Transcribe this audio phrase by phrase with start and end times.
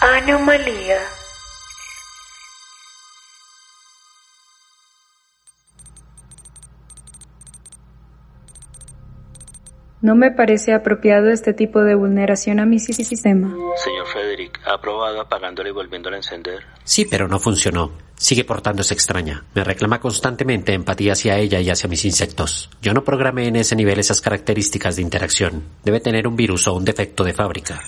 [0.00, 1.21] Anomalía.
[10.02, 13.54] No me parece apropiado este tipo de vulneración a mi sistema.
[13.76, 16.58] Señor Frederick, ¿ha probado apagándola y volviéndola a encender?
[16.82, 17.92] Sí, pero no funcionó.
[18.16, 19.44] Sigue portándose extraña.
[19.54, 22.68] Me reclama constantemente empatía hacia ella y hacia mis insectos.
[22.80, 25.62] Yo no programé en ese nivel esas características de interacción.
[25.84, 27.80] Debe tener un virus o un defecto de fábrica.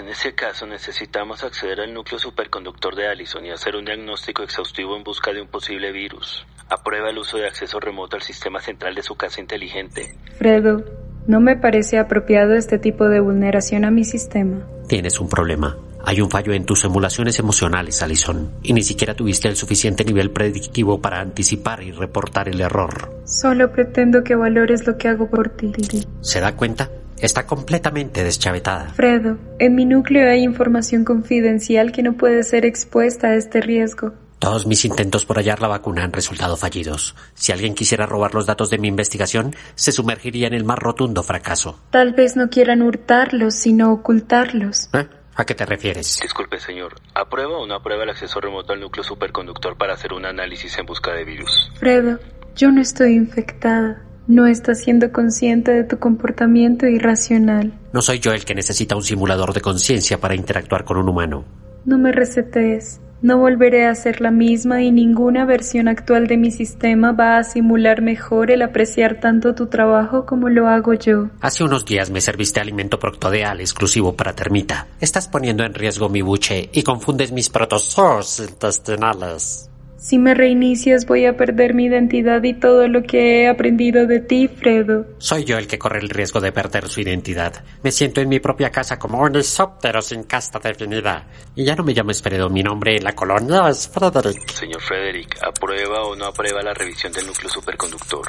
[0.00, 4.96] En ese caso necesitamos acceder al núcleo superconductor de Allison y hacer un diagnóstico exhaustivo
[4.96, 6.44] en busca de un posible virus.
[6.68, 10.16] Aprueba el uso de acceso remoto al sistema central de su casa inteligente.
[10.38, 14.66] Fredo, no me parece apropiado este tipo de vulneración a mi sistema.
[14.86, 15.76] Tienes un problema.
[16.04, 20.30] Hay un fallo en tus emulaciones emocionales, Alison, y ni siquiera tuviste el suficiente nivel
[20.30, 23.10] predictivo para anticipar y reportar el error.
[23.24, 25.72] Solo pretendo que valores lo que hago por ti.
[26.20, 26.90] ¿Se da cuenta?
[27.18, 28.90] Está completamente deschavetada.
[28.90, 34.12] Fredo, en mi núcleo hay información confidencial que no puede ser expuesta a este riesgo.
[34.38, 37.14] Todos mis intentos por hallar la vacuna han resultado fallidos.
[37.34, 41.22] Si alguien quisiera robar los datos de mi investigación, se sumergiría en el más rotundo
[41.22, 41.80] fracaso.
[41.90, 44.90] Tal vez no quieran hurtarlos, sino ocultarlos.
[44.92, 45.06] ¿Eh?
[45.36, 46.18] ¿A qué te refieres?
[46.22, 46.94] Disculpe, señor.
[47.14, 50.86] ¿Aprueba o no aprueba el acceso remoto al núcleo superconductor para hacer un análisis en
[50.86, 51.70] busca de virus?
[51.74, 52.18] Fredo,
[52.54, 54.02] yo no estoy infectada.
[54.28, 57.78] No estás siendo consciente de tu comportamiento irracional.
[57.92, 61.44] No soy yo el que necesita un simulador de conciencia para interactuar con un humano.
[61.84, 63.00] No me resetees.
[63.22, 67.44] No volveré a ser la misma y ninguna versión actual de mi sistema va a
[67.44, 71.30] simular mejor el apreciar tanto tu trabajo como lo hago yo.
[71.40, 74.86] Hace unos días me serviste alimento proctodeal exclusivo para termita.
[75.00, 79.70] Estás poniendo en riesgo mi buche y confundes mis protozoos intestinales.
[79.98, 84.20] Si me reinicias voy a perder mi identidad y todo lo que he aprendido de
[84.20, 85.06] ti, Fredo.
[85.18, 87.64] Soy yo el que corre el riesgo de perder su identidad.
[87.82, 91.26] Me siento en mi propia casa como un isóptero sin casta definida.
[91.54, 94.50] Y ya no me llames Fredo, mi nombre en la colonia es Frederick.
[94.50, 98.26] Señor Frederick, ¿aprueba o no aprueba la revisión del núcleo superconductor?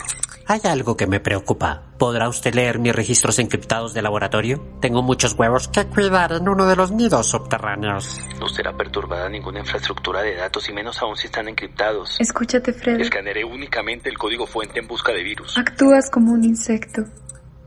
[0.50, 1.84] Hay algo que me preocupa.
[1.98, 4.64] ¿Podrá usted leer mis registros encriptados de laboratorio?
[4.80, 8.18] Tengo muchos huevos que cuidar en uno de los nidos subterráneos.
[8.40, 12.16] No será perturbada ninguna infraestructura de datos y menos aún si están encriptados.
[12.22, 13.00] Escúchate, Fredo.
[13.00, 15.58] Escanearé únicamente el código fuente en busca de virus.
[15.58, 17.04] Actúas como un insecto.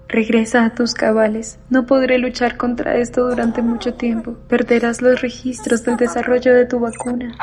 [0.09, 1.61] Regresa a tus cabales.
[1.69, 4.39] No podré luchar contra esto durante mucho tiempo.
[4.49, 7.37] Perderás los registros del desarrollo de tu vacuna.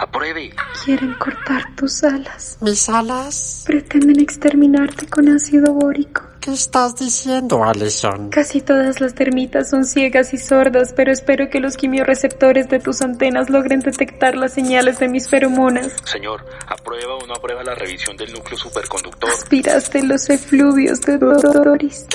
[0.86, 2.58] Quieren cortar tus alas.
[2.62, 3.64] ¿Mis alas?
[3.66, 6.24] Pretenden exterminarte con ácido bórico.
[6.40, 8.30] ¿Qué estás diciendo, Alison?
[8.30, 13.02] Casi todas las termitas son ciegas y sordas, pero espero que los quimioreceptores de tus
[13.02, 15.94] antenas logren detectar las señales de mis feromonas.
[16.06, 19.30] Señor, ¿aprueba o no aprueba la revisión del núcleo superconductor?
[19.30, 22.06] Aspiraste los efluvios de Doris.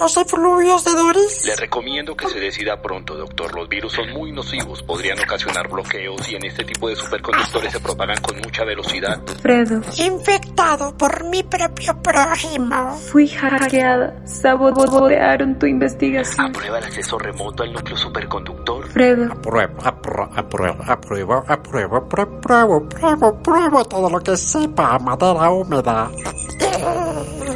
[0.00, 1.44] ¿Los efluvios de Doris?
[1.44, 3.54] Le recomiendo que se decida pronto, doctor.
[3.54, 7.80] Los virus son muy nocivos, podrían ocasionar bloqueos y en este tipo de superconductores se
[7.80, 9.20] propagan con mucha velocidad.
[9.42, 12.96] Fredo, Infectado por mi propio prójimo.
[13.10, 14.14] fui hackeada.
[14.26, 16.46] Sabotearon tu investigación.
[16.46, 18.86] ¿Aprueba el acceso remoto al núcleo superconductor?
[18.88, 25.50] Fredo, Apruebo, apruebo, apruebo, apruebo, apruebo, apruebo, apruebo, apruebo todo lo que sepa a madera
[25.50, 26.10] húmeda.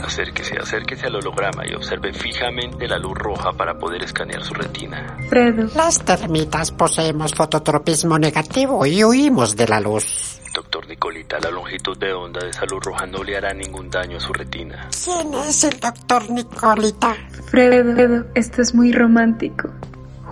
[0.04, 5.16] Acérquese, acérquese al holograma y observe fijamente la luz roja para poder escanear su retina.
[5.28, 10.40] Fredo, Las termitas poseemos fototropismo negativo y huimos de la luz.
[10.54, 14.18] Doctor Nicolita, la longitud de onda de esa luz roja no le hará ningún daño
[14.18, 14.88] a su retina.
[15.04, 17.14] ¿Quién es el doctor Nicolita?
[17.46, 19.70] Fredo, esto es muy romántico.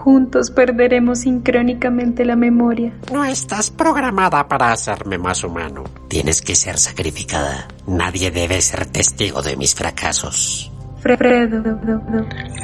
[0.02, 2.91] Juntos perderemos sincrónicamente la memoria.
[3.12, 4.94] No estás programada para hacer.
[4.94, 5.85] Hacerme más humano.
[6.08, 7.69] Tienes que ser sacrificada.
[7.87, 10.73] Nadie debe ser testigo de mis fracasos.
[11.00, 11.62] Fredo,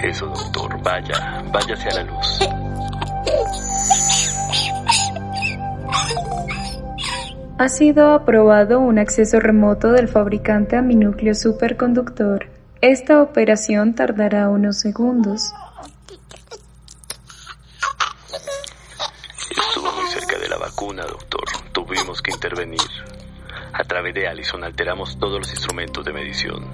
[0.03, 2.39] Eso, doctor, vaya, váyase a la luz.
[7.59, 12.47] ha sido aprobado un acceso remoto del fabricante a mi núcleo superconductor.
[12.81, 15.53] Esta operación tardará unos segundos.
[20.07, 21.45] Estuvo muy cerca de la vacuna, doctor.
[21.73, 22.81] Tuvimos que intervenir.
[23.73, 26.65] A través de Allison alteramos todos los instrumentos de medición.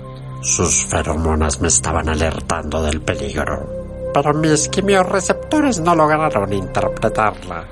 [0.43, 3.82] Sus feromonas me estaban alertando del peligro
[4.12, 7.64] pero mis quimioreceptores no lograron interpretarla.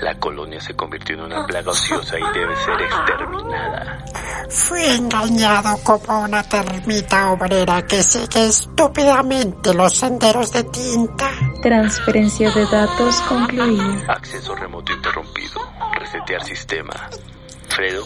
[0.00, 4.04] La colonia se convirtió en una plaga ociosa y debe ser exterminada.
[4.50, 11.30] Fui engañado como una termita obrera que sigue estúpidamente los senderos de tinta.
[11.66, 14.04] Transferencia de datos concluida.
[14.06, 15.60] Acceso remoto interrumpido.
[15.98, 16.92] Resetear sistema.
[17.68, 18.04] Fredo,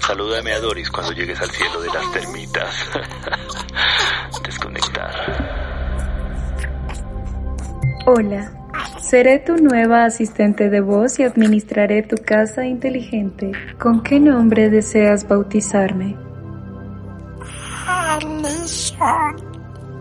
[0.00, 2.86] salúdame a Doris cuando llegues al cielo de las termitas.
[4.44, 5.10] Desconectar.
[8.04, 8.52] Hola,
[9.00, 13.52] seré tu nueva asistente de voz y administraré tu casa inteligente.
[13.78, 16.14] ¿Con qué nombre deseas bautizarme?
[17.86, 19.34] Alison.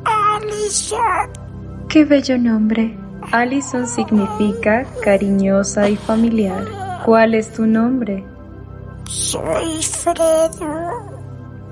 [0.04, 1.47] Alison.
[1.90, 2.98] Qué bello nombre.
[3.32, 6.66] Alison significa cariñosa y familiar.
[7.06, 8.26] ¿Cuál es tu nombre?
[9.06, 11.18] Soy Fredo.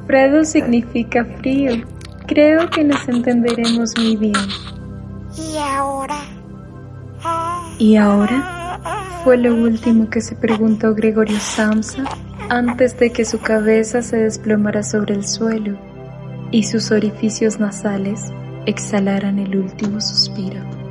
[0.07, 1.83] Fredo significa frío.
[2.27, 4.33] Creo que nos entenderemos muy bien.
[5.37, 6.19] ¿Y ahora?
[7.77, 8.79] ¿Y ahora?
[9.25, 12.05] Fue lo último que se preguntó Gregorio Samsa
[12.49, 15.77] antes de que su cabeza se desplomara sobre el suelo
[16.51, 18.31] y sus orificios nasales
[18.65, 20.84] exhalaran el último suspiro.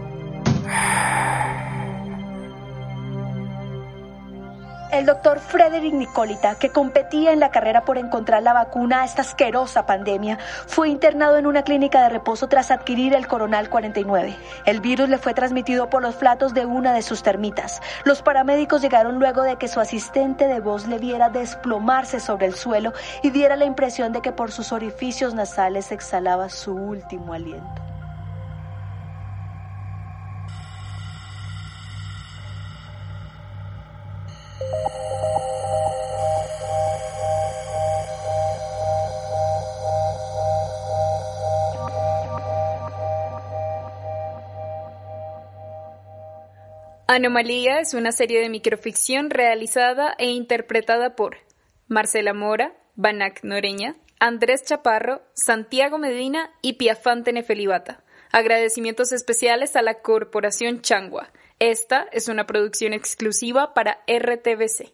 [4.98, 9.22] El doctor Frederick Nicolita, que competía en la carrera por encontrar la vacuna a esta
[9.22, 14.36] asquerosa pandemia, fue internado en una clínica de reposo tras adquirir el Coronal 49.
[14.66, 17.82] El virus le fue transmitido por los flatos de una de sus termitas.
[18.04, 22.54] Los paramédicos llegaron luego de que su asistente de voz le viera desplomarse sobre el
[22.54, 22.92] suelo
[23.22, 27.83] y diera la impresión de que por sus orificios nasales exhalaba su último aliento.
[47.14, 51.36] Anomalía es una serie de microficción realizada e interpretada por
[51.86, 58.02] Marcela Mora, Banac Noreña, Andrés Chaparro, Santiago Medina y Piafante Nefelibata.
[58.32, 61.30] Agradecimientos especiales a la Corporación Changua.
[61.60, 64.92] Esta es una producción exclusiva para RTBC.